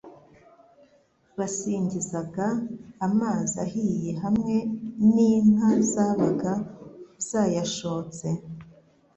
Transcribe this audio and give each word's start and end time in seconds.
Basingizaga 1.37 2.47
amazi 3.07 3.55
ahiye 3.65 4.11
hamwe 4.23 4.55
n'inka 5.13 5.69
zabaga 5.91 6.53
zayashotse. 7.27 8.27